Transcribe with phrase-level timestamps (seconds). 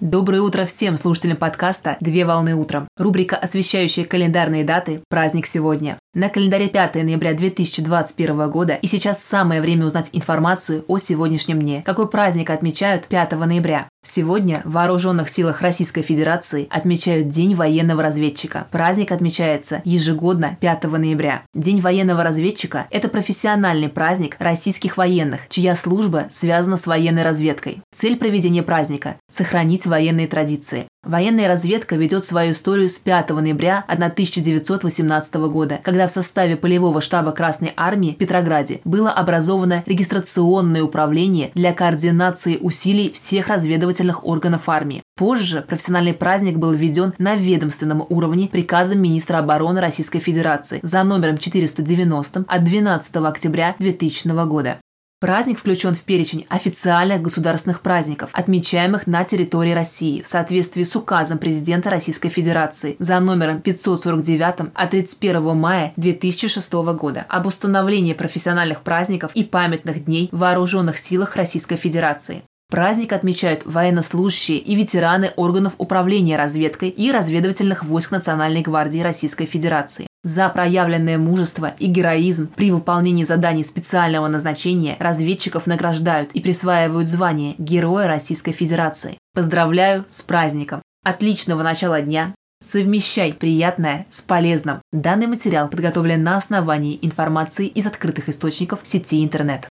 [0.00, 2.88] Доброе утро всем слушателям подкаста «Две волны утром».
[2.96, 5.98] Рубрика, освещающая календарные даты «Праздник сегодня».
[6.12, 11.84] На календаре 5 ноября 2021 года и сейчас самое время узнать информацию о сегодняшнем дне.
[11.86, 13.88] Какой праздник отмечают 5 ноября?
[14.04, 18.66] Сегодня в Вооруженных силах Российской Федерации отмечают День военного разведчика.
[18.72, 21.42] Праздник отмечается ежегодно 5 ноября.
[21.54, 27.82] День военного разведчика– это профессиональный праздник российских военных, чья служба связана с военной разведкой.
[27.94, 30.86] Цель проведения праздника– сохранить военные традиции.
[31.10, 37.32] Военная разведка ведет свою историю с 5 ноября 1918 года, когда в составе полевого штаба
[37.32, 45.02] Красной Армии в Петрограде было образовано регистрационное управление для координации усилий всех разведывательных органов армии.
[45.16, 51.38] Позже профессиональный праздник был введен на ведомственном уровне приказом министра обороны Российской Федерации за номером
[51.38, 54.78] 490 от 12 октября 2000 года.
[55.20, 61.36] Праздник включен в перечень официальных государственных праздников, отмечаемых на территории России в соответствии с указом
[61.36, 69.32] президента Российской Федерации за номером 549 от 31 мая 2006 года об установлении профессиональных праздников
[69.34, 72.42] и памятных дней в вооруженных силах Российской Федерации.
[72.70, 80.06] Праздник отмечают военнослужащие и ветераны органов управления разведкой и разведывательных войск Национальной гвардии Российской Федерации.
[80.22, 87.54] За проявленное мужество и героизм при выполнении заданий специального назначения разведчиков награждают и присваивают звание
[87.56, 89.16] Героя Российской Федерации.
[89.32, 90.82] Поздравляю с праздником!
[91.04, 92.34] Отличного начала дня!
[92.62, 94.82] Совмещай приятное с полезным.
[94.92, 99.69] Данный материал подготовлен на основании информации из открытых источников сети интернет.